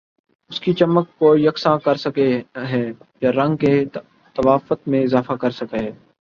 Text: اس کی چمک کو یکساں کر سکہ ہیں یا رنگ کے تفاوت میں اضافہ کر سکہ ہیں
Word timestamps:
اس 0.51 0.59
کی 0.59 0.73
چمک 0.73 1.07
کو 1.17 1.35
یکساں 1.37 1.77
کر 1.79 1.95
سکہ 1.95 2.27
ہیں 2.65 2.85
یا 3.21 3.31
رنگ 3.31 3.55
کے 3.55 3.73
تفاوت 3.85 4.87
میں 4.87 5.03
اضافہ 5.03 5.33
کر 5.33 5.51
سکہ 5.51 5.75
ہیں 5.75 5.91